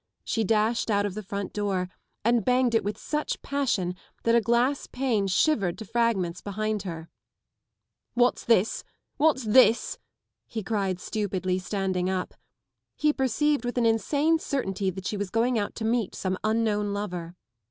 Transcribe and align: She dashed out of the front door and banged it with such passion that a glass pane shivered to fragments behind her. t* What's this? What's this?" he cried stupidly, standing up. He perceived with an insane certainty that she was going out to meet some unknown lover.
She 0.23 0.43
dashed 0.43 0.89
out 0.89 1.05
of 1.05 1.13
the 1.13 1.21
front 1.21 1.53
door 1.53 1.87
and 2.25 2.43
banged 2.43 2.73
it 2.73 2.83
with 2.83 2.97
such 2.97 3.39
passion 3.43 3.93
that 4.23 4.33
a 4.33 4.41
glass 4.41 4.87
pane 4.87 5.27
shivered 5.27 5.77
to 5.77 5.85
fragments 5.85 6.41
behind 6.41 6.81
her. 6.81 7.03
t* 7.03 7.07
What's 8.15 8.43
this? 8.43 8.83
What's 9.17 9.43
this?" 9.43 9.99
he 10.47 10.63
cried 10.63 10.99
stupidly, 10.99 11.59
standing 11.59 12.09
up. 12.09 12.33
He 12.95 13.13
perceived 13.13 13.63
with 13.63 13.77
an 13.77 13.85
insane 13.85 14.39
certainty 14.39 14.89
that 14.89 15.05
she 15.05 15.17
was 15.17 15.29
going 15.29 15.59
out 15.59 15.75
to 15.75 15.85
meet 15.85 16.15
some 16.15 16.35
unknown 16.43 16.93
lover. 16.93 17.35